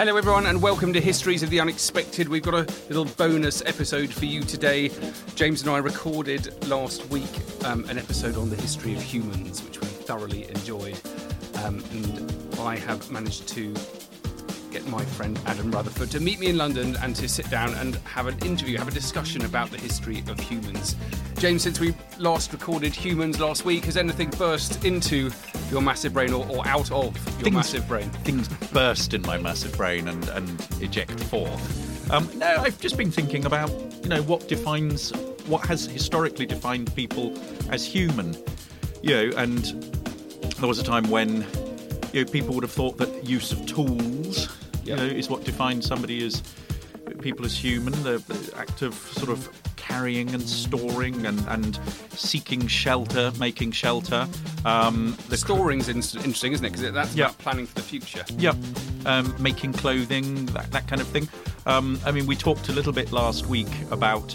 [0.00, 2.26] Hello, everyone, and welcome to Histories of the Unexpected.
[2.26, 4.90] We've got a little bonus episode for you today.
[5.34, 7.28] James and I recorded last week
[7.66, 10.98] um, an episode on the history of humans, which we thoroughly enjoyed.
[11.62, 13.74] Um, and I have managed to
[14.70, 17.96] get my friend Adam Rutherford to meet me in London and to sit down and
[17.96, 20.96] have an interview, have a discussion about the history of humans.
[21.40, 25.30] James, since we last recorded humans last week, has anything burst into
[25.70, 28.10] your massive brain or, or out of your Things- massive brain?
[28.24, 32.10] things burst in my massive brain and, and eject forth.
[32.10, 33.70] Um, no, I've just been thinking about
[34.02, 35.12] you know what defines
[35.46, 37.32] what has historically defined people
[37.70, 38.36] as human.
[39.02, 39.64] You know, and
[40.58, 41.46] there was a time when
[42.12, 44.48] you know people would have thought that use of tools
[44.84, 44.86] Yep.
[44.86, 46.42] you know is what defines somebody as
[47.20, 47.92] people as human.
[48.02, 49.48] The, the act of sort of
[50.00, 51.78] carrying and storing and, and
[52.12, 54.26] seeking shelter, making shelter.
[54.64, 56.72] Um, The storing's in- interesting, isn't it?
[56.72, 57.26] Because that's Yeah.
[57.26, 58.24] about planning for the future.
[58.38, 58.56] Yep.
[59.04, 61.28] Um, making clothing, that, that kind of thing.
[61.66, 64.34] Um, I mean, we talked a little bit last week about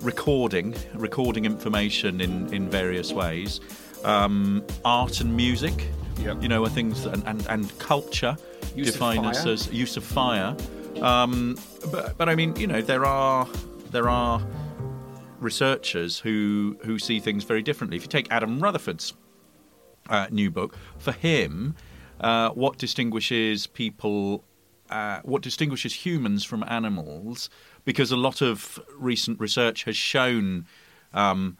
[0.00, 3.60] recording, recording information in, in various ways.
[4.04, 5.88] Um, art and music,
[6.22, 6.42] Yep.
[6.42, 8.36] you know, are things, and, and, and culture
[8.74, 10.56] Use define us as use of fire.
[11.02, 11.58] Um,
[11.90, 13.46] but, but I mean, you know, there are
[13.90, 14.40] there are
[15.42, 17.96] researchers who who see things very differently.
[17.96, 19.14] If you take Adam Rutherford's
[20.08, 20.76] uh, new book.
[20.98, 21.74] For him,
[22.20, 24.44] uh, what distinguishes people,
[24.90, 27.50] uh, what distinguishes humans from animals,
[27.84, 30.66] because a lot of recent research has shown.
[31.12, 31.58] Um,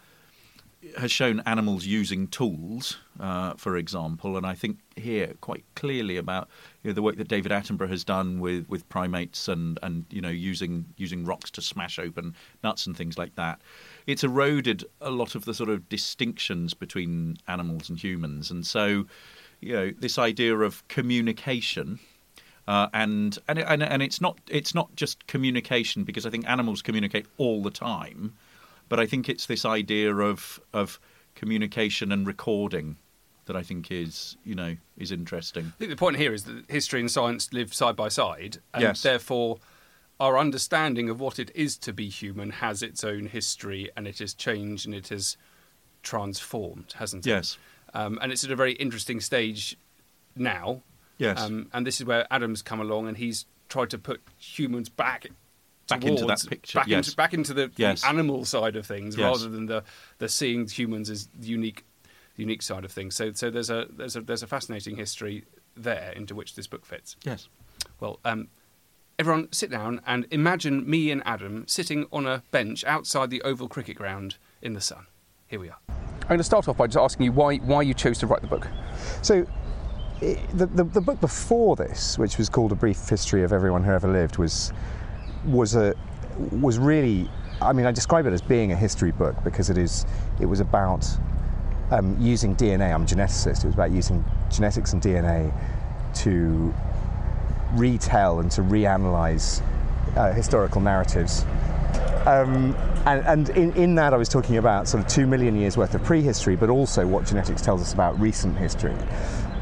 [0.99, 6.49] has shown animals using tools, uh, for example, and I think here quite clearly about
[6.83, 10.21] you know, the work that David Attenborough has done with, with primates and, and you
[10.21, 13.61] know using using rocks to smash open nuts and things like that.
[14.07, 19.07] It's eroded a lot of the sort of distinctions between animals and humans, and so
[19.61, 21.99] you know this idea of communication.
[22.69, 26.81] Uh, and and and and it's not it's not just communication because I think animals
[26.81, 28.35] communicate all the time,
[28.89, 31.01] but I think it's this idea of of
[31.35, 32.97] communication and recording
[33.47, 35.73] that I think is you know is interesting.
[35.75, 38.83] I think the point here is that history and science live side by side, and
[38.83, 39.03] Yes.
[39.03, 39.59] therefore
[40.21, 44.19] our understanding of what it is to be human has its own history, and it
[44.21, 45.37] has changed and it has
[46.03, 47.31] transformed, hasn't it?
[47.31, 47.59] Yes.
[47.95, 49.77] Um, and it's at a very interesting stage
[50.37, 50.83] now.
[51.19, 51.41] Yes.
[51.41, 55.27] Um, and this is where Adam's come along, and he's tried to put humans back.
[55.89, 57.07] Back into that picture, back yes.
[57.09, 59.25] into, back into the, the animal side of things, Yes.
[59.25, 59.83] rather than the
[60.19, 61.85] the seeing humans as unique,
[62.37, 63.15] unique side of things.
[63.15, 65.45] So, so there's a there's a there's a fascinating history
[65.77, 67.17] there into which this book fits.
[67.25, 67.49] Yes.
[68.01, 68.49] Well, um,
[69.19, 73.69] everyone sit down and imagine me and Adam sitting on a bench outside the Oval
[73.69, 75.07] Cricket Ground in the sun.
[75.47, 75.79] Here we are.
[75.89, 78.41] I'm going to start off by just asking you why why you chose to write
[78.41, 78.67] the book.
[79.23, 79.47] So,
[80.23, 83.83] i the, the, the book before this, which was called A Brief History of Everyone
[83.83, 84.73] Who Ever Lived, was
[85.45, 85.95] was a
[86.53, 87.29] was really.
[87.61, 90.07] I mean, I describe it as being a history book because it is.
[90.41, 91.07] It was about
[91.93, 92.93] um, using DNA.
[92.93, 93.65] I'm a geneticist.
[93.65, 95.53] It was about using genetics and DNA
[96.23, 96.75] to
[97.75, 99.63] retell and to reanalyze
[100.17, 101.45] uh, historical narratives.
[102.27, 102.75] Um,
[103.05, 105.95] and and in, in that, I was talking about sort of two million years worth
[105.95, 108.95] of prehistory, but also what genetics tells us about recent history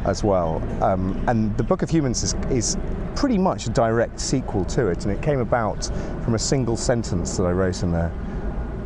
[0.05, 0.63] as well.
[0.83, 2.77] Um, and the Book of Humans is, is
[3.17, 5.87] pretty much a direct sequel to it, and it came about
[6.23, 8.11] from a single sentence that I wrote in the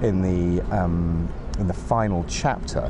[0.03, 1.29] in the um,
[1.59, 2.83] in the final chapter,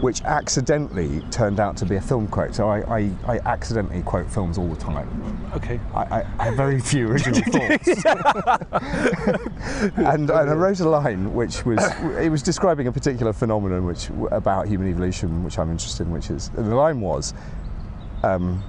[0.00, 2.54] which accidentally turned out to be a film quote.
[2.54, 5.08] So I, I, I accidentally quote films all the time.
[5.54, 5.80] Okay.
[5.94, 7.88] I, I, I have very few original thoughts.
[9.96, 11.82] and, and I wrote a line which was
[12.18, 16.12] it was describing a particular phenomenon which about human evolution, which I'm interested in.
[16.12, 17.34] Which is the line was,
[18.22, 18.62] um,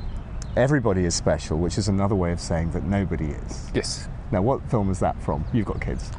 [0.56, 3.72] "Everybody is special," which is another way of saying that nobody is.
[3.74, 4.08] Yes.
[4.32, 5.46] Now, what film is that from?
[5.54, 6.10] You've got kids.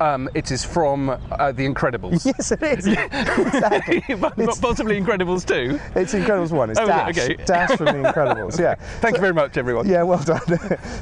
[0.00, 2.24] Um, it is from uh, The Incredibles.
[2.38, 2.86] Yes, it is.
[2.86, 4.02] exactly.
[4.16, 5.80] But- but It's, possibly Incredibles too.
[5.94, 6.70] it's Incredibles one.
[6.70, 6.86] It's Oh.
[6.86, 7.18] Dash.
[7.18, 7.34] Okay.
[7.44, 8.58] Dash from The Incredibles.
[8.58, 8.74] Yeah.
[9.00, 9.88] Thank you very much, everyone.
[9.88, 10.40] Yeah, well done.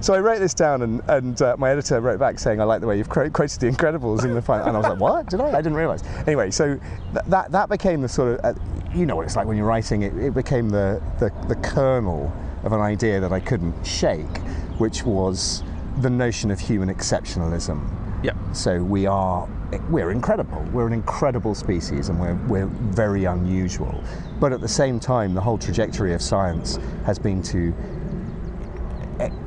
[0.00, 2.80] so I wrote this down, and, and uh, my editor wrote back saying, "I like
[2.80, 5.26] the way you've quoted quoted the Incredibles in the final." And I was like, "What?
[5.28, 5.48] Did I?
[5.50, 6.02] I didn't realise.
[6.26, 6.74] Anyway, so
[7.12, 8.58] th- that that became the sort of, uh,
[8.94, 10.02] you know, what it's like when you're writing.
[10.02, 12.32] It, it became the, the the kernel
[12.64, 14.38] of an idea that I couldn't shake,
[14.78, 15.62] which was
[16.00, 17.86] the notion of human exceptionalism.
[18.26, 18.32] Yeah.
[18.52, 19.48] So we are
[19.88, 20.60] we're incredible.
[20.72, 24.02] We're an incredible species, and we're we're very unusual.
[24.40, 27.72] But at the same time, the whole trajectory of science has been to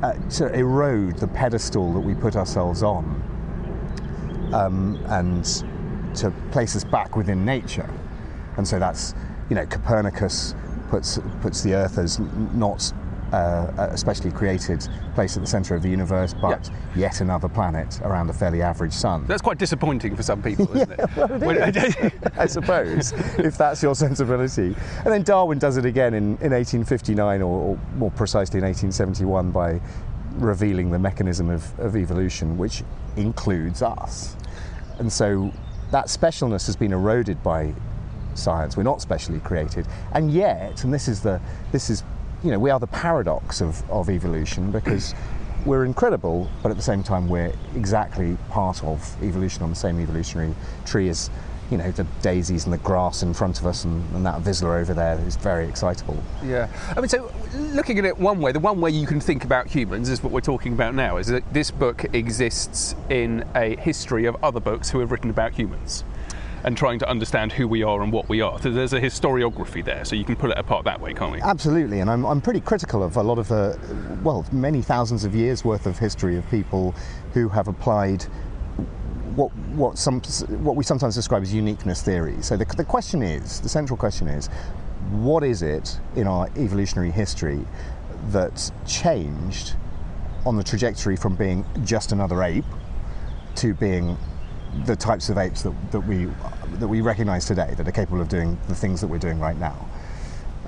[0.02, 3.04] uh, to erode the pedestal that we put ourselves on,
[4.54, 5.44] um, and
[6.16, 7.90] to place us back within nature.
[8.56, 9.14] And so that's
[9.50, 10.54] you know Copernicus
[10.88, 12.18] puts puts the Earth as
[12.54, 12.94] not
[13.32, 18.00] uh, a specially created place at the centre of the universe, but yet another planet
[18.02, 19.24] around a fairly average sun.
[19.26, 21.00] That's quite disappointing for some people, isn't it?
[21.40, 24.74] When- I suppose, if that's your sensibility.
[25.04, 29.50] And then Darwin does it again in, in 1859, or, or more precisely in 1871,
[29.50, 29.80] by
[30.34, 32.82] revealing the mechanism of, of evolution, which
[33.16, 34.36] includes us.
[34.98, 35.52] And so
[35.90, 37.74] that specialness has been eroded by
[38.34, 38.76] science.
[38.76, 39.86] We're not specially created.
[40.12, 41.40] And yet, and this is the
[41.72, 42.04] this is
[42.42, 45.14] you know, we are the paradox of, of evolution because
[45.66, 50.00] we're incredible, but at the same time we're exactly part of evolution on the same
[50.00, 50.54] evolutionary
[50.86, 51.30] tree as
[51.70, 54.80] you know, the daisies and the grass in front of us and, and that Vizsla
[54.80, 56.20] over there is very excitable.
[56.44, 56.68] Yeah.
[56.96, 59.68] I mean, so looking at it one way, the one way you can think about
[59.68, 64.24] humans is what we're talking about now, is that this book exists in a history
[64.24, 66.02] of other books who have written about humans
[66.64, 68.60] and trying to understand who we are and what we are.
[68.60, 71.40] So there's a historiography there, so you can pull it apart that way, can't we?
[71.40, 73.78] Absolutely, and I'm, I'm pretty critical of a lot of the,
[74.22, 76.94] well, many thousands of years worth of history of people
[77.32, 78.24] who have applied
[79.36, 80.20] what what some
[80.64, 82.34] what we sometimes describe as uniqueness theory.
[82.42, 84.48] So the, the question is, the central question is,
[85.10, 87.64] what is it in our evolutionary history
[88.30, 89.76] that changed
[90.44, 92.64] on the trajectory from being just another ape
[93.56, 94.16] to being
[94.84, 96.28] the types of apes that, that we
[96.78, 99.58] that we recognise today that are capable of doing the things that we're doing right
[99.58, 99.88] now.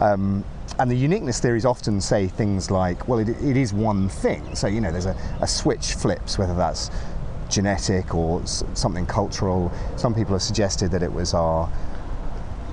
[0.01, 0.45] Um,
[0.79, 4.55] and the uniqueness theories often say things like, well, it, it is one thing.
[4.55, 6.91] So, you know, there's a, a switch flips, whether that's
[7.49, 9.71] genetic or something cultural.
[9.97, 11.71] Some people have suggested that it was our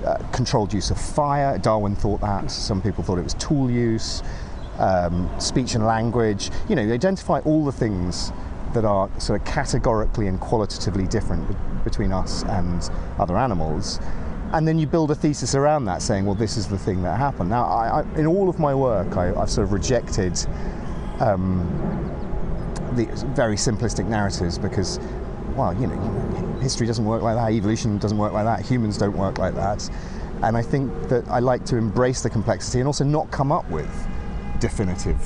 [0.04, 1.58] uh, controlled use of fire.
[1.58, 2.50] Darwin thought that.
[2.50, 4.22] Some people thought it was tool use,
[4.78, 6.50] um, speech and language.
[6.68, 8.32] You know, you identify all the things
[8.74, 14.00] that are sort of categorically and qualitatively different be- between us and other animals.
[14.52, 17.16] And then you build a thesis around that, saying, well, this is the thing that
[17.18, 17.50] happened.
[17.50, 20.38] Now, I, I, in all of my work, I, I've sort of rejected
[21.20, 21.66] um,
[22.94, 24.98] the very simplistic narratives because,
[25.54, 29.16] well, you know, history doesn't work like that, evolution doesn't work like that, humans don't
[29.16, 29.88] work like that.
[30.42, 33.68] And I think that I like to embrace the complexity and also not come up
[33.70, 33.90] with
[34.58, 35.18] definitive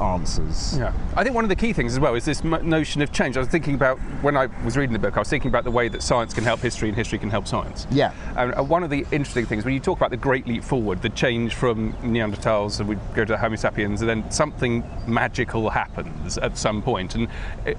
[0.00, 0.76] answers.
[0.78, 3.36] Yeah, I think one of the key things as well is this notion of change.
[3.36, 5.70] I was thinking about when I was reading the book, I was thinking about the
[5.70, 7.86] way that science can help history and history can help science.
[7.90, 8.12] Yeah.
[8.36, 11.02] And uh, one of the interesting things when you talk about the Great Leap Forward,
[11.02, 16.38] the change from Neanderthals, and we go to Homo sapiens, and then something magical happens
[16.38, 17.28] at some point, and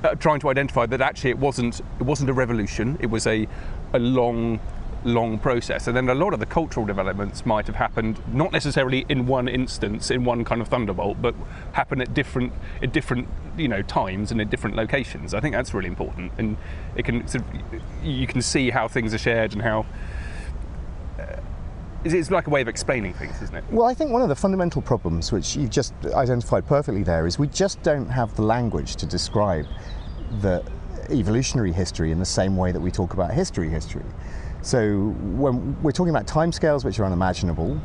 [0.04, 3.48] uh, trying to identify that actually it wasn't it wasn't a revolution, it was a
[3.94, 4.60] a long
[5.04, 5.88] long process.
[5.88, 9.48] And then a lot of the cultural developments might have happened not necessarily in one
[9.48, 11.34] instance in one kind of thunderbolt but
[11.74, 12.52] happen at different
[12.84, 13.28] at different
[13.58, 15.34] you know times and at different locations.
[15.34, 16.32] I think that's really important.
[16.38, 16.58] And
[16.96, 19.86] it can sort of, you can see how things are shared and how
[21.20, 21.24] uh,
[22.04, 23.64] it's- it's like a way of explaining things isn't it?
[23.72, 27.38] Well, I think one of the fundamental problems, which you've just identified perfectly there, is
[27.40, 29.66] we just don't have the language to describe
[30.42, 30.64] the
[31.10, 34.04] evolutionary history in the same way that we talk about history history.
[34.62, 37.76] So when we're talking about timescales which are unimaginable,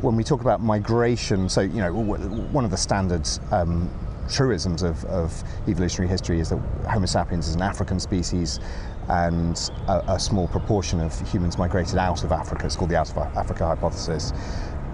[0.00, 3.90] when we talk about migration, so you know one of the standard um,
[4.28, 6.58] truisms of, of evolutionary history is that
[6.88, 8.60] Homo sapiens is an African species,
[9.08, 12.66] and a, a small proportion of humans migrated out of Africa.
[12.66, 14.32] It's called the out of Africa hypothesis,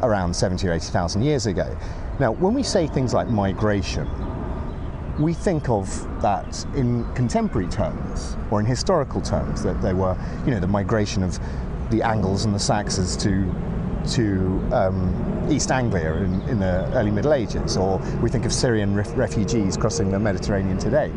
[0.03, 1.77] around 70 or 80,000 years ago.
[2.19, 4.07] Now, when we say things like migration,
[5.19, 5.87] we think of
[6.23, 11.23] that in contemporary terms or in historical terms that they were, you know, the migration
[11.23, 11.39] of
[11.91, 13.53] the Angles and the Saxons to
[14.15, 18.97] to um, East Anglia in, in, the early Middle Ages, or we think of Syrian
[18.97, 21.13] ref- refugees crossing the Mediterranean today.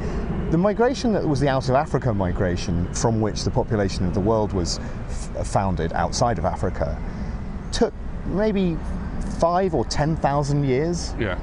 [0.51, 4.19] The migration that was the out of Africa migration, from which the population of the
[4.19, 6.95] world was f- founded outside of Africa,
[7.71, 7.91] took
[8.27, 8.77] maybe
[9.39, 11.39] five or ten thousand years Yeah.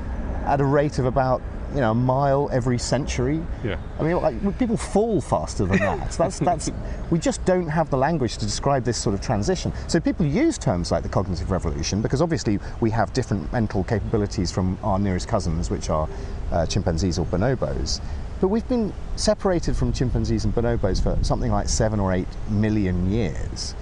[0.47, 1.43] at a rate of about
[1.75, 3.41] you know a mile every century.
[3.65, 3.79] Yeah.
[3.99, 6.11] I mean, like, people fall faster than that.
[6.19, 6.71] that's that's
[7.11, 9.73] we just don't have the language to describe this sort of transition.
[9.89, 14.53] So people use terms like the cognitive revolution because obviously we have different mental capabilities
[14.53, 16.09] from our nearest cousins, which are
[16.51, 18.01] uh, chimpanzees or bonobos.
[18.41, 23.11] But we've been separated from chimpanzees and bonobos for something like seven or eight million
[23.11, 23.75] years.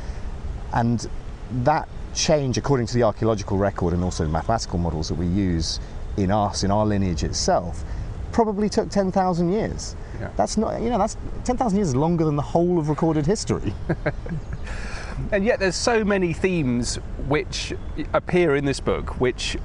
[0.72, 1.08] And
[1.64, 5.80] that change, according to the archaeological record and also the mathematical models that we use
[6.16, 7.84] in us, in our lineage itself,
[8.32, 9.96] probably took 10,000 years.
[10.20, 10.30] Yeah.
[10.36, 13.74] That's not, you know, that's 10,000 years is longer than the whole of recorded history.
[15.32, 16.96] And yet, there's so many themes
[17.28, 17.72] which
[18.12, 19.56] appear in this book which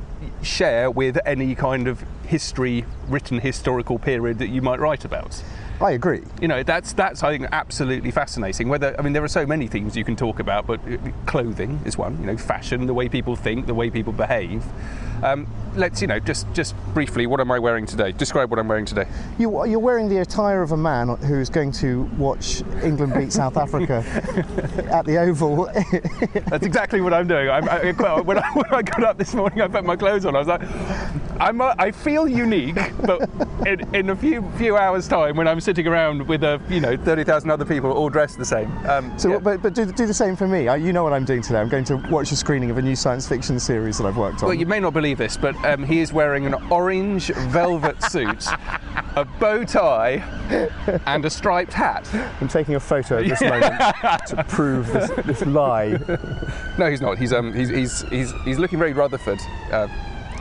[0.42, 5.42] share with any kind of history, written historical period that you might write about.
[5.82, 6.22] I agree.
[6.42, 8.70] You know, that's that's I think absolutely fascinating.
[8.70, 11.80] Whether I mean, there are so many themes you can talk about, but uh, clothing
[11.86, 12.20] is one.
[12.20, 14.64] You know, fashion, the way people think, the way people behave.
[15.24, 18.12] Um, let's you know, just just briefly, what am I wearing today?
[18.12, 19.08] Describe what I'm wearing today.
[19.38, 23.58] You, you're wearing the attire of a man who's going to watch England beat South
[23.58, 24.04] Africa
[24.92, 25.66] at the Oval.
[26.48, 27.50] That's exactly what I'm doing.
[27.50, 27.92] I'm, I,
[28.22, 30.36] when, I, when I got up this morning, I put my clothes on.
[30.36, 30.62] I was like,
[31.40, 33.30] I'm a, I feel unique, but
[33.66, 36.96] in, in a few few hours' time, when I'm sitting around with a you know
[36.98, 38.72] thirty thousand other people all dressed the same.
[38.88, 39.40] Um, so, yeah.
[39.40, 40.68] but, but do, do the same for me.
[40.68, 41.60] I, you know what I'm doing today.
[41.60, 44.42] I'm going to watch a screening of a new science fiction series that I've worked
[44.44, 44.48] on.
[44.48, 48.48] Well, you may not believe this, but um, he is wearing an orange velvet suit,
[49.16, 50.24] a bow tie,
[51.06, 52.08] and a striped hat.
[52.42, 53.76] I'm taking a photo at this moment
[54.28, 56.00] to prove this, this lie.
[56.78, 57.18] No, he's not.
[57.18, 59.40] He's um, he's he's he's, he's looking very Rutherford.
[59.72, 59.88] Uh,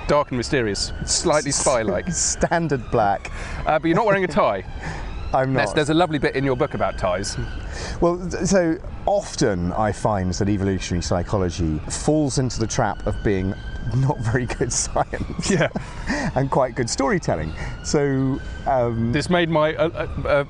[0.07, 2.09] Dark and mysterious, slightly spy-like.
[2.13, 3.33] Standard black.
[3.67, 4.65] Uh, but you're not wearing a tie.
[5.33, 5.75] I'm There's, not.
[5.75, 7.37] there's a lovely bit in your book about ties.
[8.01, 13.53] Well, so often I find that evolutionary psychology falls into the trap of being
[13.97, 15.51] not very good science.
[15.51, 15.71] Yeah.
[16.37, 17.53] and quite good storytelling.
[17.83, 20.45] So, um, This made my uh, uh, uh,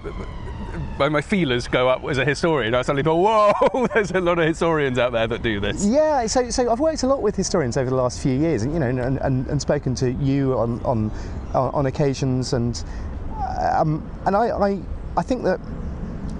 [0.98, 2.74] my- my feelers go up as a historian.
[2.74, 5.84] I suddenly thought, whoa, there's a lot of historians out there that do this.
[5.84, 8.72] yeah, so, so I've worked a lot with historians over the last few years, and
[8.72, 11.10] you know, and, and, and spoken to you on on
[11.54, 12.82] on occasions, and
[13.72, 14.78] um, and I, I
[15.16, 15.60] I think that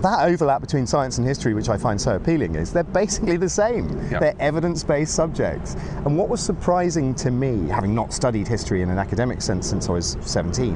[0.03, 3.49] that overlap between science and history, which I find so appealing, is they're basically the
[3.49, 3.89] same.
[4.11, 4.19] Yeah.
[4.19, 5.77] They're evidence-based subjects.
[6.05, 9.89] And what was surprising to me, having not studied history in an academic sense since
[9.89, 10.75] I was 17,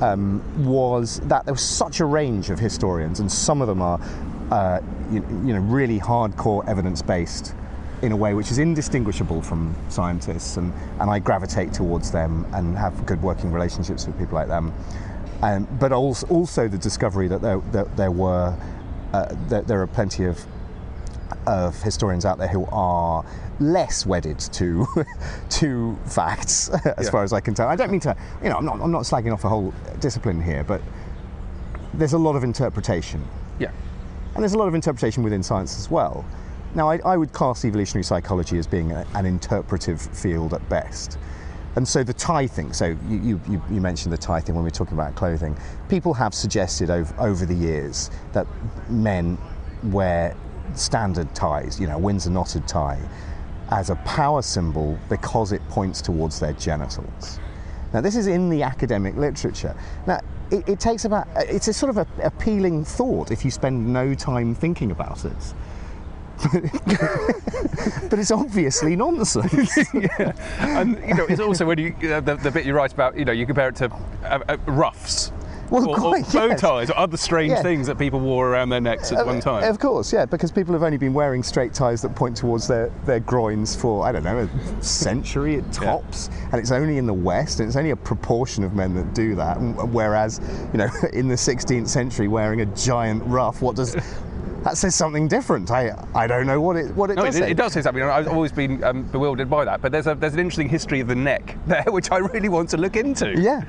[0.00, 4.00] um, was that there was such a range of historians, and some of them are,
[4.50, 7.54] uh, you, you know, really hardcore evidence-based
[8.02, 12.76] in a way which is indistinguishable from scientists, and, and I gravitate towards them and
[12.76, 14.74] have good working relationships with people like them.
[15.42, 18.56] Um, but also, also the discovery that there, that there were,
[19.12, 20.44] uh, that there are plenty of
[21.46, 23.24] of historians out there who are
[23.60, 24.86] less wedded to
[25.50, 27.10] to facts, as Yeah.
[27.10, 27.68] far as I can tell.
[27.68, 30.40] I don't mean to, you know, I'm not, I'm not slagging off a whole discipline
[30.42, 30.80] here, but
[31.94, 33.24] there's a lot of interpretation,
[33.58, 33.70] Yeah.
[34.34, 36.24] and there's a lot of interpretation within science as well.
[36.74, 41.18] Now, I, I would class evolutionary psychology as being a, an interpretive field at best.
[41.76, 44.68] And so the tie thing, so you, you, you- mentioned the tie thing when we
[44.68, 45.56] were talking about clothing.
[45.88, 48.46] People have suggested over, over the years that
[48.88, 49.38] men
[49.84, 50.36] wear
[50.74, 53.00] standard ties, you know, Windsor knotted tie,
[53.70, 57.38] as a power symbol because it points towards their genitals.
[57.92, 59.74] Now, this is in the academic literature.
[60.06, 63.92] Now, it, it takes about, it's a sort of a appealing thought if you spend
[63.92, 65.54] no time thinking about it.
[68.10, 69.78] but it's obviously nonsense.
[70.58, 73.32] And you know, it's also when you the, the bit you write about, you know,
[73.32, 73.92] you compare it to
[74.24, 75.30] uh, uh, ruffs.
[75.70, 76.60] Well, or, or quite, bow yes.
[76.60, 77.62] ties or other strange Yeah.
[77.62, 79.64] things that people wore around their necks at uh, one time.
[79.64, 82.90] Of course, yeah, because people have only been wearing straight ties that point towards their,
[83.06, 86.28] their groins for, I don't know, a century at tops.
[86.52, 89.34] And it's only in the West, and it's only a proportion of men that do
[89.36, 89.54] that.
[89.56, 90.40] Whereas,
[90.72, 93.96] you know, in the 16th century, wearing a giant ruff, what does.
[94.62, 95.70] That says something different.
[95.70, 97.36] I I don't know what it what it No, does.
[97.36, 97.50] it, say.
[97.50, 98.02] it does say something.
[98.02, 99.82] I've always been um, bewildered by that.
[99.82, 102.70] But there's a there's an interesting history of the neck there, which I really want
[102.70, 103.38] to look into.
[103.38, 103.62] Yeah,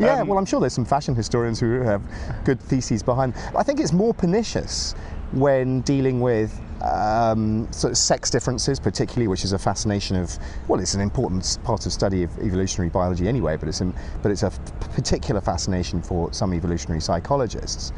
[0.00, 0.20] yeah.
[0.20, 2.02] Um, well, I'm sure there's some fashion historians who have
[2.44, 3.34] good theses behind.
[3.54, 4.94] I think it's more pernicious
[5.32, 10.80] when dealing with um, sort of sex differences, particularly, which is a fascination of well,
[10.80, 14.44] it's an important part of study of evolutionary biology anyway, but it's a, but it's
[14.44, 14.50] a
[14.94, 17.92] particular fascination for some evolutionary psychologists.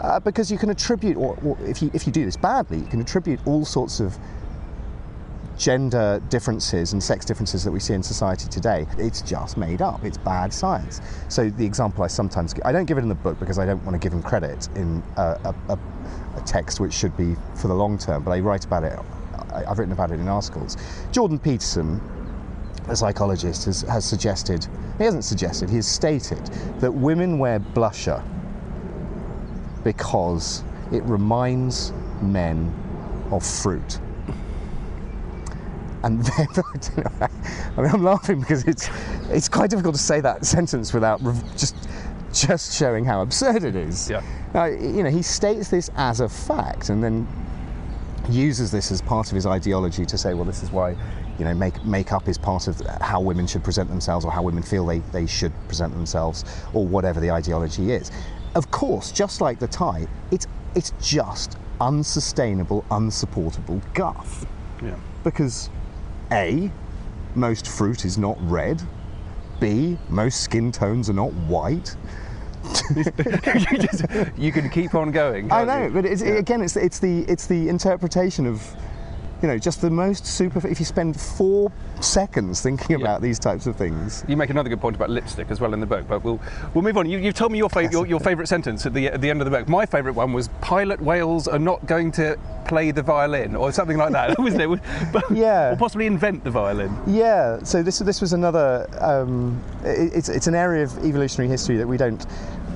[0.00, 2.86] Uh, because you can attribute, or, or if you if you do this badly, you
[2.86, 4.16] can attribute all sorts of
[5.58, 10.04] gender differences and sex differences that we see in society today, it's just made up.
[10.04, 11.00] It's bad science.
[11.28, 13.66] So the example I sometimes give, I don't give it in the book because I
[13.66, 15.78] don't want to give him credit in a, a, a,
[16.46, 18.96] text which should be for the long term, but I write about it,
[19.52, 20.76] I've written about it in articles.
[21.10, 22.00] Jordan Peterson,
[22.86, 24.66] a psychologist, has, has suggested,
[24.98, 26.46] he hasn't suggested, he has stated
[26.78, 28.22] that women wear blusher
[29.88, 32.70] because it reminds men
[33.30, 34.00] of fruit
[36.02, 36.46] and then
[37.76, 38.90] I mean I'm laughing because it's
[39.30, 41.22] it's quite difficult to say that sentence without
[41.56, 41.74] just
[42.32, 44.10] just showing how absurd it is.
[44.10, 44.22] Yeah.
[44.54, 47.26] Now, you know, he states this as a fact and then
[48.28, 50.90] uses this as part of his ideology to say, well, this is why,
[51.38, 54.62] you know, make makeup is part of how women should present themselves or how women
[54.62, 58.10] feel they, they should present themselves or whatever the ideology is.
[58.58, 64.44] Of course, just like the tie, it's it's just unsustainable, unsupportable guff.
[64.82, 64.96] Yeah.
[65.22, 65.70] Because
[66.32, 66.68] A,
[67.36, 68.82] most fruit is not red.
[69.60, 71.94] B, most skin tones are not white.
[74.36, 75.52] you, can keep on going.
[75.52, 75.90] I know, you?
[75.90, 76.30] but it's, Yeah.
[76.32, 78.74] again, it's, it's the it's the interpretation of,
[79.42, 80.66] you know, just the most super.
[80.66, 84.80] If you spend four seconds thinking about these types of things, You make another good
[84.80, 86.40] point about lipstick as well in the book, but we'll
[86.74, 87.08] we'll move on.
[87.08, 89.40] You, you've told me your, fav- your your favourite sentence at the at the end
[89.40, 89.68] of the book.
[89.68, 93.96] My favourite one was pilot whales are not going to play the violin or something
[93.96, 94.80] like that, wasn't it?
[95.12, 95.72] But- Yeah.
[95.72, 96.96] Or possibly invent the violin.
[97.06, 98.88] Yeah, so this this was another.
[99.00, 102.26] Um, it, it's it's an area of evolutionary history that we don't.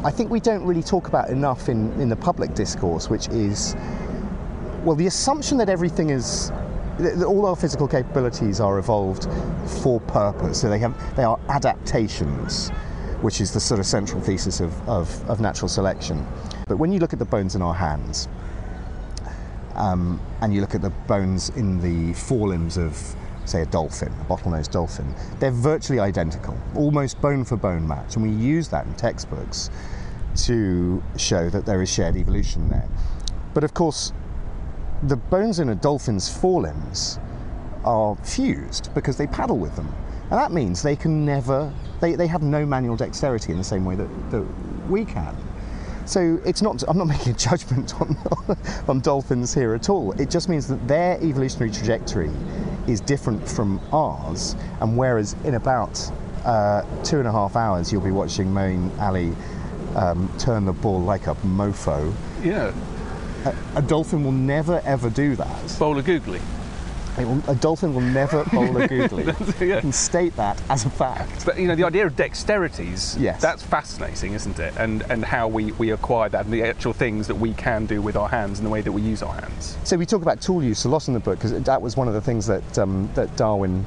[0.04, 3.74] I think we don't really talk about enough in in the public discourse, which is,
[4.84, 6.50] well, the assumption that everything is.
[6.98, 9.26] that All our physical capabilities are evolved
[9.82, 10.60] for purpose.
[10.60, 12.70] So they have they are adaptations,
[13.22, 16.26] which is the sort of central thesis of, of, of natural selection.
[16.68, 18.28] But when you look at the bones in our hands,
[19.74, 24.24] um, and you look at the bones in the forelimbs of, say, a dolphin, a
[24.24, 28.16] bottlenose dolphin, they're virtually identical, almost bone for bone match.
[28.16, 29.70] And we use that in textbooks
[30.44, 32.88] to show that there is shared evolution there.
[33.54, 34.12] But of course,
[35.04, 37.18] the bones in a dolphin's forelimbs
[37.84, 39.92] are fused because they paddle with them.
[40.30, 43.84] And that means they can never, they, they have no manual dexterity in the same
[43.84, 44.46] way that, that
[44.88, 45.36] we can.
[46.06, 48.16] So it's not, I'm not making a judgment on,
[48.88, 50.12] on dolphins here at all.
[50.20, 52.30] It just means that their evolutionary trajectory
[52.86, 54.56] is different from ours.
[54.80, 56.10] And whereas in about
[56.44, 59.32] uh, two and a half hours, you'll be watching Moeen Ali
[59.96, 62.72] um, turn the ball like a mofo, Yeah.
[63.44, 65.78] A, a dolphin will never ever do that.
[65.78, 66.40] Bowl of googly.
[67.18, 69.24] Will, a dolphin will never bowl a googly.
[69.60, 69.76] Yeah.
[69.76, 71.44] You can state that as a fact.
[71.44, 73.20] But you know the idea of dexterities.
[73.20, 73.40] Yes.
[73.40, 74.74] That's fascinating, isn't it?
[74.78, 78.00] And and how we we acquire that and the actual things that we can do
[78.00, 79.76] with our hands and the way that we use our hands.
[79.84, 82.08] So we talk about tool use a lot in the book because that was one
[82.08, 83.84] of the things that um, that Darwin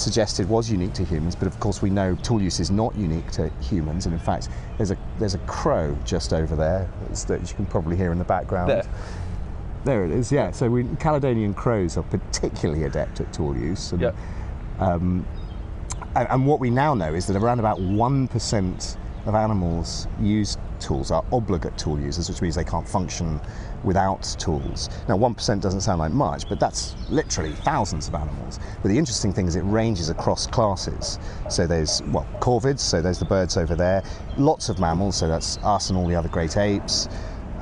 [0.00, 1.36] suggested was unique to humans.
[1.36, 4.06] But of course, we know tool use is not unique to humans.
[4.06, 6.88] And in fact, there's a there's a crow just over there
[7.26, 8.70] that you can probably hear in the background.
[8.70, 8.84] There.
[9.84, 10.30] There it is.
[10.30, 10.50] Yeah.
[10.50, 13.92] So we, Caledonian crows are particularly adept at tool use.
[13.92, 14.12] And, Yeah.
[14.78, 15.26] Um,
[16.16, 21.10] and, and what we now know is that around about 1% of animals use tools
[21.10, 23.40] are obligate tool users, which means they can't function
[23.84, 24.88] without tools.
[25.08, 28.58] Now, 1% doesn't sound like much, but that's literally thousands of animals.
[28.82, 31.18] But the interesting thing is it ranges across classes.
[31.48, 34.02] So there's, well, corvids, so there's the birds over there,
[34.36, 37.08] lots of mammals, so that's us and all the other great apes.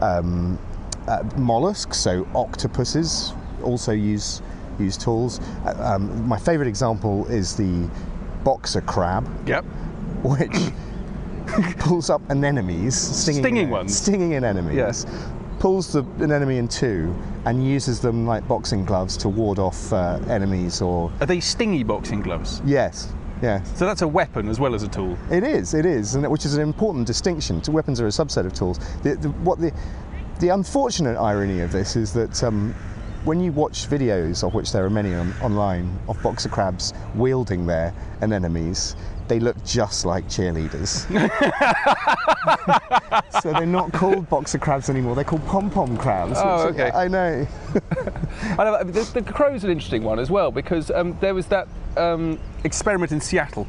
[0.00, 0.58] Um,
[1.06, 4.42] uh, mollusks, so octopuses, also use
[4.78, 5.40] use tools.
[5.64, 7.90] Uh, um, my favourite example is the
[8.44, 9.64] boxer crab, Yep.
[10.22, 10.72] which
[11.78, 13.96] pulls up anemones, stinging, Stinging ones?
[13.96, 14.76] stinging anemones.
[14.76, 15.06] Yes.
[15.58, 20.20] Pulls the anemone in two and uses them like boxing gloves to ward off uh,
[20.28, 22.62] enemies or Are they stingy boxing gloves?
[22.64, 23.68] yes, yes.
[23.76, 25.18] So that's a weapon as well as a tool.
[25.32, 27.60] It is, it is, and which is an important distinction.
[27.68, 28.78] Weapons are a subset of tools.
[29.02, 29.72] The, the, what the,
[30.38, 32.72] the unfortunate irony of this is that um,
[33.24, 37.66] when you watch videos, of which there are many on, online, of boxer crabs wielding
[37.66, 38.96] their anemones,
[39.28, 41.06] they look just like cheerleaders.
[43.42, 45.14] so they're not called boxer crabs anymore.
[45.14, 46.34] They're called pom pom crabs.
[46.36, 46.90] Oh, which- okay.
[46.96, 47.46] I know.
[48.58, 51.68] I know, the, the crow's an interesting one as well because um, there was that
[51.96, 53.66] um, experiment in Seattle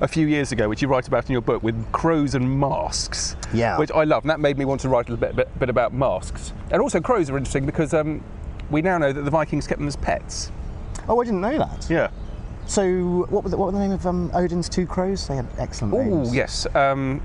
[0.00, 3.36] a few years ago, which you write about in your book, with crows and masks.
[3.52, 3.78] Yeah.
[3.78, 5.68] Which I love, and that made me want to write a little bit, bit, bit
[5.68, 6.52] about masks.
[6.70, 8.22] And also, crows are interesting because um,
[8.70, 10.50] we now know that the Vikings kept them as pets.
[11.08, 11.86] Oh, I didn't know that.
[11.88, 12.10] Yeah.
[12.66, 15.26] So, what were the, what were the name of um, Odin's two crows?
[15.26, 16.34] They had excellent Oh, names.
[16.34, 16.66] yes.
[16.74, 17.22] Um,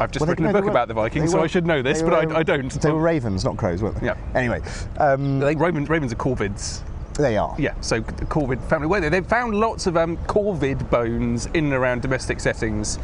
[0.00, 1.82] I've just Well, written a book were- about the Vikings, they so I should know
[1.82, 2.68] this, they but were- I, I don't.
[2.72, 4.06] They were ravens, not crows, weren't they?
[4.06, 4.16] Yeah.
[4.34, 4.60] Anyway,
[4.98, 6.80] um, think Ravens, ravens are corvids.
[7.14, 7.54] they are.
[7.58, 8.88] Yeah, so the corvid family.
[8.88, 12.98] Well, they've found lots of um, corvid bones in and around domestic settings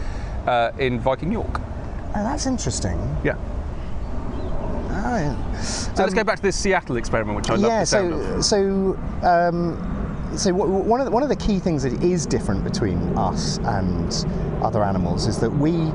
[0.49, 1.61] uh, in Viking York.
[1.61, 2.99] Oh, that's interesting.
[3.23, 3.37] Yeah.
[5.03, 5.61] Yeah.
[5.61, 7.81] So let's go back to this Seattle experiment, which I love yeah.
[7.81, 8.45] the sound of.
[8.45, 12.03] So, so, um, so w- w- one of the, one of the key things that
[12.03, 14.27] is different between us and
[14.63, 15.93] other animals is that we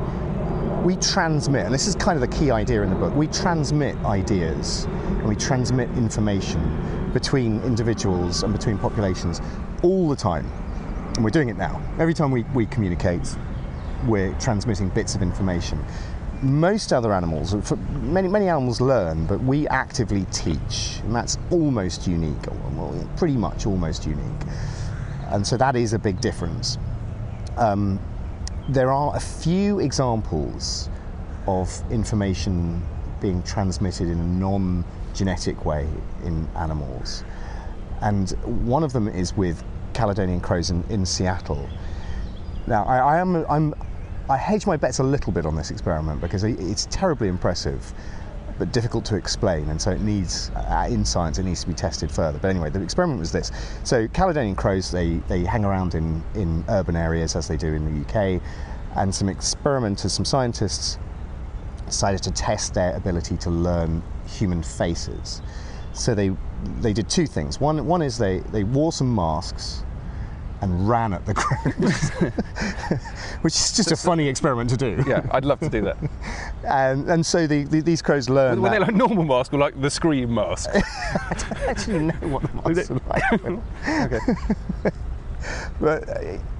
[0.83, 3.15] we transmit, and this is kind of the key idea in the book.
[3.15, 9.39] We transmit ideas and we transmit information between individuals and between populations
[9.81, 10.45] all the time,
[11.15, 11.81] and we're doing it now.
[11.99, 13.33] Every time we, we communicate,
[14.07, 15.81] we're transmitting bits of information.
[16.43, 17.55] Most other animals,
[18.01, 23.65] many many animals learn, but we actively teach, and that's almost unique, well, pretty much
[23.65, 24.41] almost unique.
[25.27, 26.77] And so that is a big difference.
[27.55, 27.97] Um,
[28.67, 30.89] there are a few examples
[31.47, 32.85] of information
[33.21, 35.87] being transmitted in a non-genetic way
[36.25, 37.23] in animals,
[38.01, 38.31] and
[38.67, 41.69] one of them is with Caledonian crows in, in Seattle.
[42.67, 43.73] Now, I, I am I'm
[44.29, 47.93] I hedge my bets a little bit on this experiment because it's terribly impressive,
[48.57, 51.73] but difficult to explain, and so it needs uh, in science it needs to be
[51.73, 52.39] tested further.
[52.39, 53.51] But anyway, the experiment was this:
[53.83, 57.83] so Caledonian crows they they hang around in in urban areas as they do in
[57.83, 58.41] the UK,
[58.95, 60.97] and some experimenters, some scientists
[61.85, 65.41] decided to test their ability to learn human faces.
[65.91, 66.31] So they
[66.79, 67.59] they did two things.
[67.59, 69.83] One one is they they wore some masks
[70.63, 72.09] and ran at the crows,
[73.41, 75.03] which is just a funny experiment to do.
[75.05, 75.97] Yeah, I'd love to do that.
[76.65, 78.61] And, and so the, the, these crows learn.
[78.61, 80.69] Were they that- like normal masks or like the scream mask?
[80.73, 84.13] I don't actually know what the masks are like.
[84.13, 84.91] okay.
[85.81, 86.07] But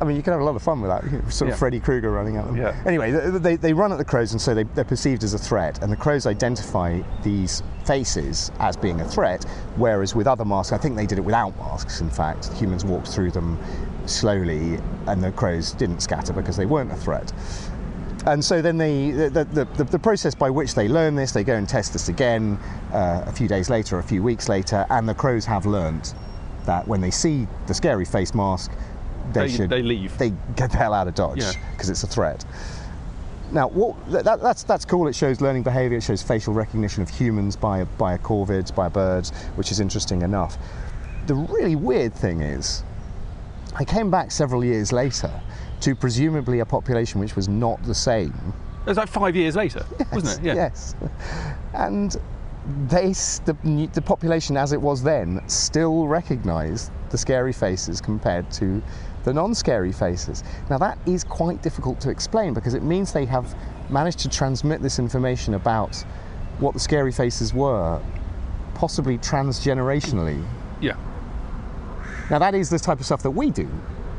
[0.01, 1.03] I mean, you can have a lot of fun with that.
[1.31, 1.57] Sort of Yeah.
[1.57, 2.57] Freddy Krueger running at them.
[2.57, 2.75] Yeah.
[2.85, 5.81] Anyway, they, they run at the crows, and so they, they're perceived as a threat.
[5.81, 9.45] And the crows identify these faces as being a threat.
[9.77, 12.01] Whereas with other masks, I think they did it without masks.
[12.01, 13.57] In fact, humans walked through them
[14.05, 17.31] slowly, and the crows didn't scatter because they weren't a threat.
[18.25, 21.43] And so then they, the, the, the, the process by which they learn this, they
[21.43, 22.57] go and test this again
[22.93, 26.13] uh, a few days later, a few weeks later, and the crows have learnt
[26.65, 28.71] that when they see the scary face mask,
[29.33, 30.17] they, They- should they leave.
[30.17, 31.51] They get the hell out of Dodge Yeah.
[31.71, 32.45] because it's a threat.
[33.51, 35.07] Now, what, that, that- that's that's cool.
[35.07, 35.97] It shows learning behaviour.
[35.97, 39.79] It shows facial recognition of humans by a, by a corvid, by birds, which is
[39.81, 40.57] interesting enough.
[41.27, 42.83] The really weird thing is,
[43.75, 45.31] I came back several years later
[45.81, 48.53] to presumably a population which was not the same
[48.85, 50.47] It was like five years later, wasn't it?
[50.47, 50.55] Yeah.
[50.55, 50.95] Yes.
[51.73, 52.15] And
[52.87, 58.81] they, the, the population as it was then, still recognised the scary faces compared to
[59.23, 60.43] the non-scary faces.
[60.69, 63.55] Now that is quite difficult to explain because it means they have
[63.89, 65.95] managed to transmit this information about
[66.59, 68.01] what the scary faces were,
[68.75, 70.45] possibly transgenerationally.
[70.81, 70.95] Yeah.
[72.33, 73.69] Now that is the type of stuff that we do.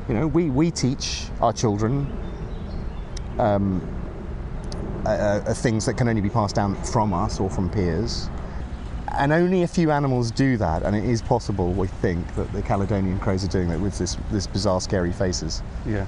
[0.09, 2.07] You know, we, we teach our children
[3.41, 3.83] um,
[5.05, 8.31] uh, uh, things that can only be passed down from us or from peers.
[9.19, 12.63] And only a few animals do that, and it is possible, we think, that the
[12.63, 15.61] Caledonian crows are doing that with this, this bizarre, scary faces.
[15.85, 16.07] Yeah.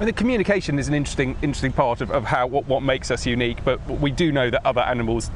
[0.00, 3.26] I think communication is an interesting, interesting part of, of how what, what makes us
[3.26, 3.62] unique.
[3.64, 5.30] But we do know that other animals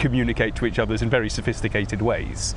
[0.00, 2.56] communicate to each other in very sophisticated ways.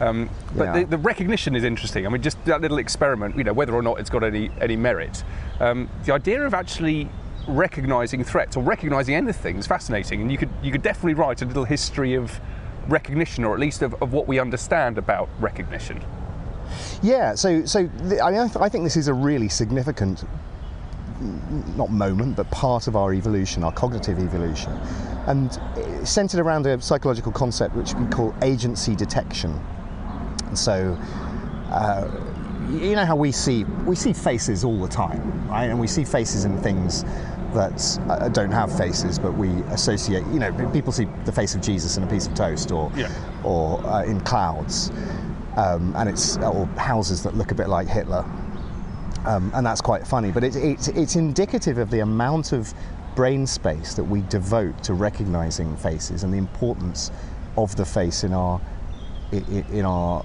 [0.00, 0.72] Um, but Yeah.
[0.80, 2.06] the, the recognition is interesting.
[2.06, 4.76] I mean, just that little experiment, you know, whether or not it's got any any
[4.76, 5.24] merit.
[5.60, 7.08] Um, the idea of actually
[7.46, 11.44] recognizing threats or recognizing anything is fascinating, and you could you could definitely write a
[11.46, 12.40] little history of
[12.88, 16.02] recognition, or at least of, of what we understand about recognition.
[17.02, 20.24] Yeah, so so the, I, mean, I, th- I think this is a really significant
[21.76, 24.72] not moment, but part of our evolution, our cognitive evolution,
[25.26, 25.58] and
[26.06, 29.58] centered around a psychological concept which we call agency detection.
[30.54, 30.96] And so,
[31.72, 32.08] uh,
[32.70, 35.64] you know how we see we see faces all the time, right?
[35.64, 37.02] And we see faces in things
[37.54, 40.24] that uh, don't have faces, but we associate.
[40.32, 43.08] You know, people see the face of Jesus in a piece of toast, or Yeah.
[43.42, 44.92] or uh, in clouds,
[45.56, 48.24] um, and it's or houses that look a bit like Hitler,
[49.26, 50.30] um, and that's quite funny.
[50.30, 52.72] But it, it's it's indicative of the amount of
[53.16, 57.10] brain space that we devote to recognizing faces and the importance
[57.56, 58.60] of the face in our
[59.32, 60.24] in our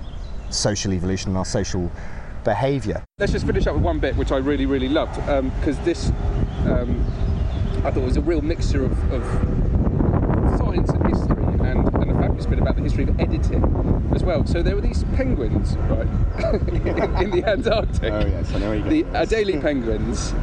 [0.49, 1.91] social evolution, in our social
[2.43, 3.03] behaviour.
[3.17, 6.09] Let's just finish up with one bit which I really, really loved because um, this
[6.65, 7.05] um,
[7.83, 9.23] I thought was a real mixture of, of
[10.57, 14.45] science and history and, and a fabulous bit about the history of editing as well.
[14.45, 16.07] So there were these penguins, right,
[16.67, 16.87] in,
[17.23, 18.11] in, the Antarctic.
[18.11, 20.33] Oh yes, I know where The Adelie penguins.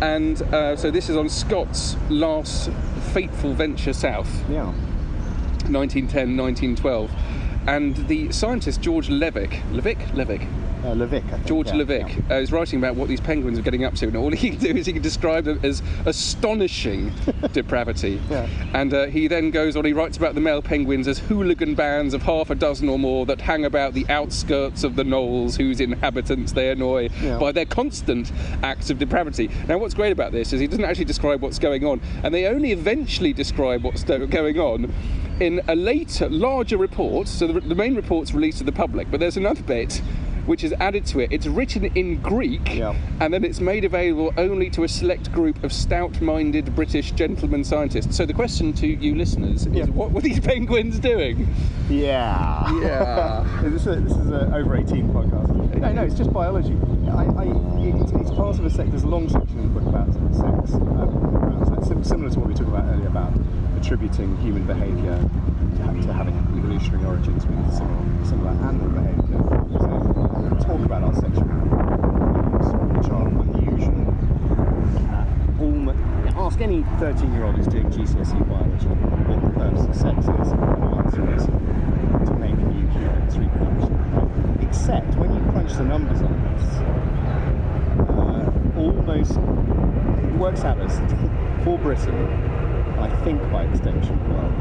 [0.00, 2.70] And uh, so this is on Scott's last
[3.12, 4.30] fateful venture south.
[4.50, 4.72] Yeah.
[5.70, 7.10] 1910, 1912.
[7.66, 9.98] And the scientist George Levick, Levick?
[10.12, 10.46] Levick,
[10.84, 12.36] uh, Levick, George yeah, Levick yeah.
[12.36, 14.58] Uh, is writing about what these penguins are getting up to, and all he can
[14.58, 17.10] do is he can describe them as astonishing
[17.52, 18.20] depravity.
[18.28, 18.46] Yeah.
[18.74, 22.12] And uh, he then goes on, he writes about the male penguins as hooligan bands
[22.12, 25.80] of half a dozen or more that hang about the outskirts of the knolls, whose
[25.80, 27.08] inhabitants they annoy
[27.40, 28.30] by their constant
[28.62, 29.48] acts of depravity.
[29.68, 32.46] Now, what's great about this is he doesn't actually describe what's going on, and they
[32.46, 34.92] only eventually describe what's going on
[35.40, 37.28] in a later, larger report.
[37.28, 40.00] So the, the main report's released to the public, but there's another bit
[40.46, 41.32] which is added to it.
[41.32, 42.94] It's written in Greek, Yeah.
[43.20, 48.14] and then it's made available only to a select group of stout-minded British gentlemen scientists.
[48.14, 49.84] So the question to you listeners Yeah.
[49.84, 51.48] is, what were these penguins doing?
[51.88, 52.70] Yeah.
[52.82, 53.60] Yeah.
[53.62, 55.76] this is a, this is a over 18 podcast.
[55.80, 56.76] No, no, it's just biology.
[57.08, 57.44] I, I,
[57.78, 58.90] it's, it's part of a sex.
[58.90, 60.74] There's a long section in the book about sex.
[60.74, 63.32] Um, around sex, sim- similar to what we talked about earlier about
[63.84, 65.14] attributing human behaviour
[65.76, 69.44] to, to having evolutionary origins with similar, similar animal behaviour.
[69.76, 74.08] So talk about our sexual behaviours, which are unusual.
[75.12, 78.86] Uh, ask any 13 year old who's doing GCSE biology
[79.28, 80.50] what the purpose of sex is,
[81.12, 84.58] the is to make new humans reproduction.
[84.62, 86.64] Except when you crunch the numbers on this,
[88.08, 89.32] uh, almost
[90.24, 90.96] it works out as
[91.64, 92.53] for Britain,
[92.98, 94.52] I think by extension world,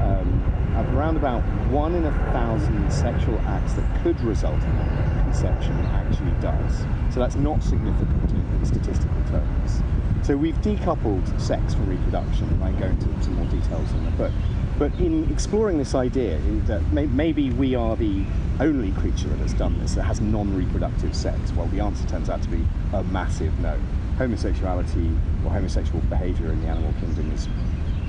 [0.00, 0.54] um,
[0.94, 4.76] around about one in a thousand sexual acts that could result in
[5.22, 6.78] conception actually does.
[7.12, 9.82] So that's not significant in, in statistical terms.
[10.22, 14.10] So we've decoupled sex from reproduction, and I go into some more details in the
[14.12, 14.32] book.
[14.78, 18.24] But in exploring this idea that may, maybe we are the
[18.58, 22.42] only creature that has done this, that has non-reproductive sex, well, the answer turns out
[22.42, 23.78] to be a massive no.
[24.18, 25.10] Homosexuality
[25.44, 27.48] or homosexual behaviour in the animal kingdom is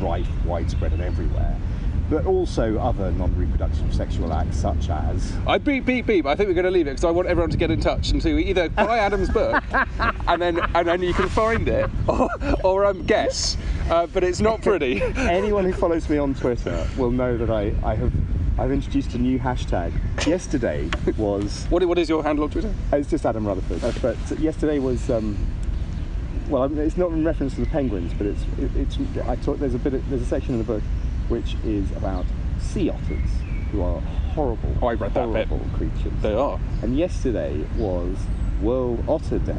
[0.01, 1.57] rife, widespread, and everywhere.
[2.09, 6.27] But also other non-reproductive sexual acts, such as I beep beep beep.
[6.27, 8.11] I think we're going to leave it because I want everyone to get in touch
[8.11, 9.63] and to either buy Adam's book,
[10.27, 12.29] and then and then you can find it, or,
[12.63, 13.57] or um, guess.
[13.89, 15.01] Uh, but it's not pretty.
[15.17, 18.13] anyone who follows me on Twitter will know that I, I have
[18.59, 19.91] I've introduced a new hashtag.
[20.27, 22.73] Yesterday was What, what is your handle on Twitter?
[22.93, 25.35] uh, it's just Adam Rutherford, uh, but yesterday was um,
[26.49, 29.35] well, I mean, it's not in reference to the penguins, but it's it, it's I
[29.37, 30.83] talk, there's a bit of, there's a section in the book
[31.27, 32.25] which is about
[32.59, 33.29] sea otters
[33.71, 35.47] who are horrible, Oh, I read that bit.
[35.47, 36.13] horrible creatures.
[36.21, 36.59] They are.
[36.83, 38.15] And yesterday was
[38.61, 39.55] World Otter Day,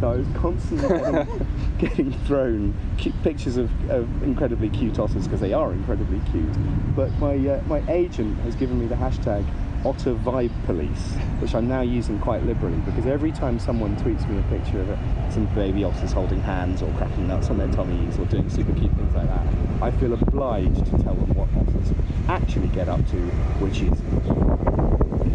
[0.00, 1.46] so I was constantly getting,
[1.78, 6.96] getting thrown cute pictures of, of incredibly cute otters because they are incredibly cute.
[6.96, 9.44] But my uh, my agent has given me the hashtag
[9.82, 14.38] Otter Vibe Police, which I'm now using quite liberally because every time someone tweets me
[14.38, 14.98] a picture of it,
[15.32, 18.92] some baby otters holding hands or cracking nuts on their tummies or doing super cute
[18.92, 19.46] things like that,
[19.80, 21.94] I feel obliged to tell them what otters
[22.28, 23.16] actually get up to,
[23.60, 23.98] which is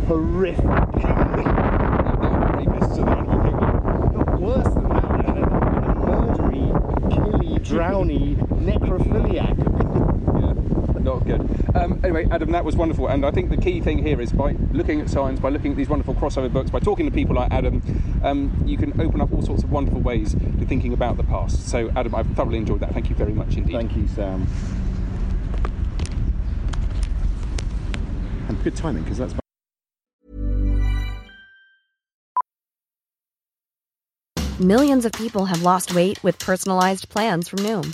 [0.07, 0.63] horrific.
[4.15, 6.69] Not worse than that, they're a murdery,
[7.09, 9.84] killy, drowny, necrophiliac.
[11.75, 11.93] Yeah, not good.
[11.93, 14.53] Um, anyway, Adam, that was wonderful, and I think the key thing here is by
[14.71, 17.51] looking at science, by looking at these wonderful crossover books, by talking to people like
[17.51, 17.81] Adam,
[18.23, 21.67] um, you can open up all sorts of wonderful ways to thinking about the past.
[21.67, 22.93] So, Adam, I've thoroughly enjoyed that.
[22.93, 23.73] Thank you very much indeed.
[23.75, 24.47] Thank you, Sam.
[28.47, 29.33] And good timing because that's
[34.61, 37.93] Millions of people have lost weight with personalized plans from Noom,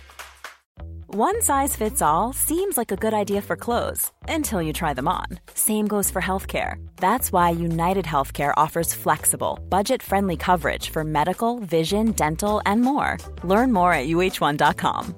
[1.13, 5.09] One size fits all seems like a good idea for clothes until you try them
[5.09, 5.25] on.
[5.53, 6.75] Same goes for healthcare.
[6.95, 13.17] That's why United Healthcare offers flexible, budget friendly coverage for medical, vision, dental, and more.
[13.43, 15.13] Learn more at uhone.com.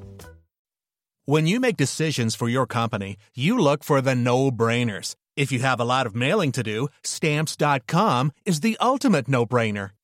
[1.26, 5.14] When you make decisions for your company, you look for the no brainers.
[5.38, 9.92] If you have a lot of mailing to do, stamps.com is the ultimate no brainer.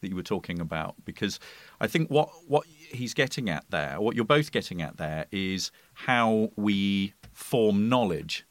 [0.00, 1.38] that you were talking about because
[1.80, 5.70] I think what, what he's getting at there, what you're both getting at there, is
[5.94, 8.46] how we form knowledge.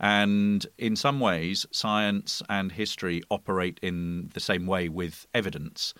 [0.00, 5.92] And in some ways, science and history operate in the same way with evidence.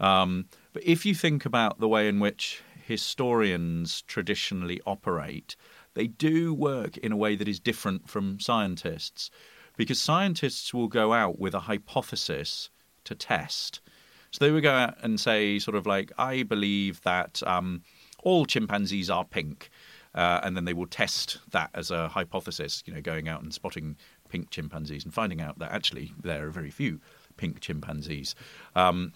[0.00, 5.56] Um, but if you think about the way in which historians traditionally operate,
[5.94, 9.30] they do work in a way that is different from scientists.
[9.76, 12.70] Because scientists will go out with a hypothesis
[13.04, 13.80] to test.
[14.30, 17.82] So they would go out and say, sort of like, I believe that um,
[18.22, 19.70] all chimpanzees are pink.
[20.14, 23.52] Uh, and then they will test that as a hypothesis, you know, going out and
[23.52, 23.96] spotting
[24.28, 27.00] pink chimpanzees and finding out that actually there are very few
[27.36, 28.34] pink chimpanzees.
[28.74, 29.12] Um,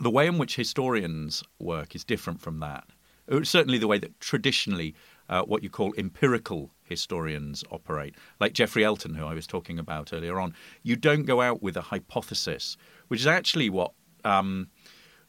[0.00, 2.84] the way in which historians work is different from that.
[3.30, 4.94] Uh, certainly, the way that traditionally
[5.28, 10.12] uh, what you call empirical historians operate, like Geoffrey Elton, who I was talking about
[10.12, 10.54] earlier on.
[10.82, 12.76] You don't go out with a hypothesis,
[13.08, 13.92] which is actually what
[14.26, 14.68] um,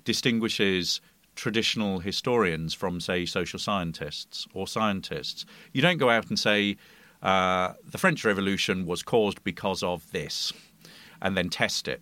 [0.04, 1.02] distinguishes
[1.36, 5.46] traditional historians from, say, social scientists or scientists.
[5.72, 6.78] You don't go out and say,
[7.22, 10.52] uh, the French Revolution was caused because of this,
[11.22, 12.02] and then test it.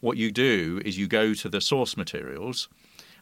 [0.00, 2.68] What you do is you go to the source materials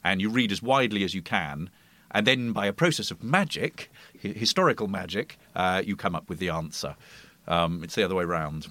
[0.03, 1.69] and you read as widely as you can,
[2.11, 6.49] and then by a process of magic, historical magic, uh, you come up with the
[6.49, 6.97] answer.
[7.47, 8.67] Um, it's the other way around.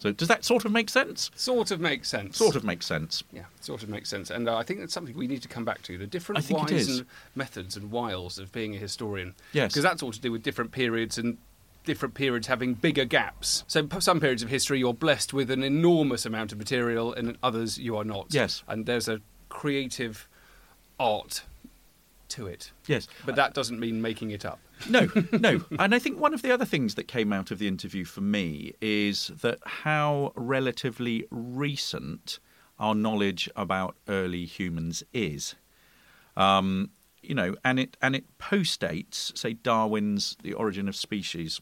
[0.00, 1.30] So does that sort of make sense?
[1.36, 2.38] Sort of makes sense.
[2.38, 3.22] Sort of makes sense.
[3.32, 4.30] Yeah, sort of makes sense.
[4.30, 6.42] And uh, I think that's something we need to come back to the different I
[6.42, 6.98] think whys is.
[7.00, 9.34] and methods and wiles of being a historian.
[9.52, 9.72] Yes.
[9.72, 11.36] Because that's all to do with different periods and
[11.84, 13.62] different periods having bigger gaps.
[13.66, 17.28] So p- some periods of history you're blessed with an enormous amount of material and
[17.28, 18.28] in others you are not.
[18.30, 18.62] Yes.
[18.68, 20.26] And there's a creative
[20.98, 21.42] art
[22.30, 22.72] to it.
[22.86, 23.08] Yes.
[23.24, 24.60] But that doesn't mean making it up.
[24.88, 25.62] No, no.
[25.78, 28.20] And I think one of the other things that came out of the interview for
[28.20, 32.38] me is that how relatively recent
[32.78, 35.54] our knowledge about early humans is.
[36.36, 36.90] Um,
[37.22, 41.60] you know, and it and it postdates, say, Darwin's *The Origin of Species*,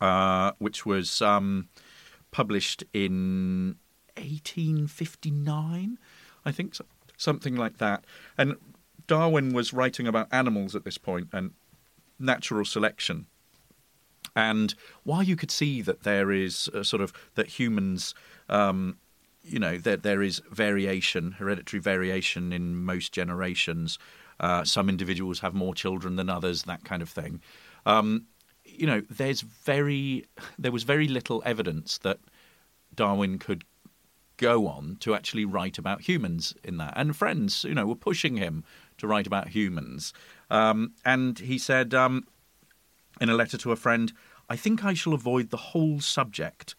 [0.00, 1.68] uh, which was um,
[2.30, 3.76] published in
[4.16, 5.98] 1859,
[6.44, 6.76] I think,
[7.16, 8.04] something like that.
[8.36, 8.56] And
[9.10, 11.50] Darwin was writing about animals at this point and
[12.20, 13.26] natural selection.
[14.36, 18.14] And while you could see that there is sort of that humans,
[18.48, 18.98] um,
[19.42, 23.98] you know, that there is variation, hereditary variation in most generations.
[24.38, 27.40] Uh, some individuals have more children than others, that kind of thing.
[27.86, 28.26] Um,
[28.64, 30.24] you know, there's very
[30.56, 32.20] there was very little evidence that
[32.94, 33.64] Darwin could
[34.40, 36.94] go on to actually write about humans in that.
[36.96, 38.64] And friends, you know, were pushing him
[39.00, 40.12] to write about humans.
[40.50, 42.26] Um, and he said um,
[43.20, 44.12] in a letter to a friend,
[44.48, 46.74] I think I shall avoid the whole subject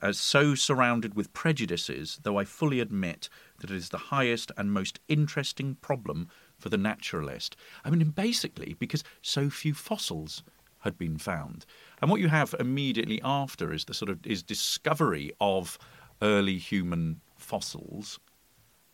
[0.00, 4.72] as so surrounded with prejudices, though I fully admit that it is the highest and
[4.72, 7.56] most interesting problem for the naturalist.
[7.84, 10.42] I mean, basically, because so few fossils
[10.80, 11.64] had been found.
[12.00, 15.78] And what you have immediately after is the sort of is discovery of
[16.20, 18.18] early human fossils.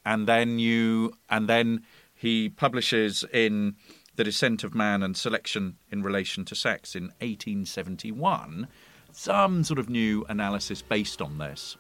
[0.05, 1.85] And then you and then
[2.19, 3.77] he publishes in
[4.17, 8.67] The Descent of Man and Selection in Relation to Sex in 1871
[9.13, 11.77] some sort of new analysis based on this.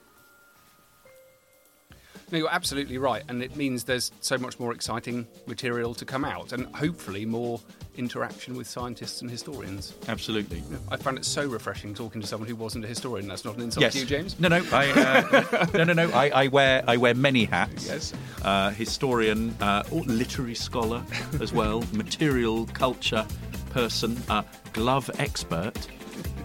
[2.31, 6.25] No, you're absolutely right, and it means there's so much more exciting material to come
[6.25, 7.59] out, and hopefully more
[7.97, 9.95] interaction with scientists and historians.
[10.09, 10.63] Absolutely.
[10.91, 13.27] I found it so refreshing talking to someone who wasn't a historian.
[13.29, 13.95] That's not an insult Yes.
[13.95, 14.39] to you, James.
[14.39, 16.11] No, no, I, uh, no, no, no.
[16.11, 17.87] I, I wear I wear many hats.
[17.89, 18.13] Yes.
[18.43, 21.03] Uh, historian, uh, literary scholar
[21.41, 23.27] as well, material culture
[23.71, 24.43] person, uh,
[24.75, 25.75] glove expert.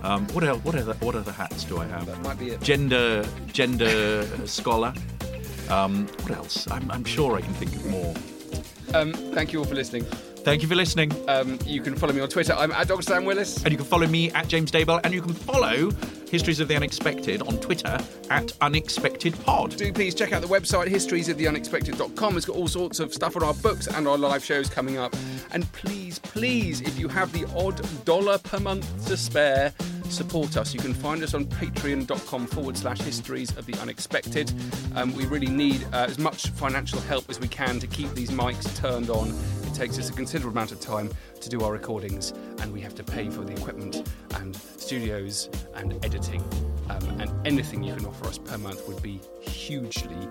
[0.01, 0.63] Um, what else?
[0.63, 2.05] What other what other hats do I have?
[2.05, 2.61] That might be it.
[2.61, 4.93] Gender gender scholar.
[5.69, 6.69] Um, what else?
[6.69, 8.13] I'm, I'm sure I can think of more.
[8.93, 10.03] Um, thank you all for listening.
[10.43, 11.11] Thank you for listening.
[11.29, 12.51] Um, you can follow me on Twitter.
[12.53, 13.01] I'm at Dr.
[13.01, 13.63] Sam Willis.
[13.63, 15.89] And you can follow me at James Daybell, and you can follow
[16.29, 17.97] Histories of the Unexpected on Twitter
[18.29, 19.77] at UnexpectedPod.
[19.77, 22.35] Do please check out the website historiesoftheunexpected.com.
[22.35, 25.15] It's got all sorts of stuff on our books and our live shows coming up.
[25.51, 29.73] And please, please, if you have the odd dollar per month to spare,
[30.13, 30.73] support us.
[30.73, 34.53] You can find us on patreon.com forward slash histories of the unexpected.
[34.95, 38.29] Um, we really need uh, as much financial help as we can to keep these
[38.29, 39.29] mics turned on.
[39.63, 41.09] It takes us a considerable amount of time
[41.41, 45.93] to do our recordings, and we have to pay for the equipment and studios and
[46.05, 46.43] editing.
[46.89, 50.27] Um, and anything you can offer us per month would be hugely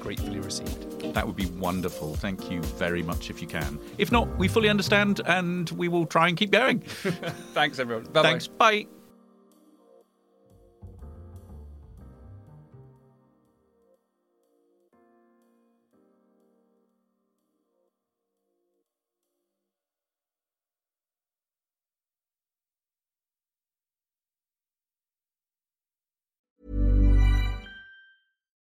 [0.00, 1.14] gratefully received.
[1.14, 2.14] That would be wonderful.
[2.14, 3.78] Thank you very much if you can.
[3.98, 6.78] If not, we fully understand and we will try and keep going.
[7.54, 8.04] Thanks, everyone.
[8.04, 8.46] Bye Thanks.
[8.46, 8.86] Bye.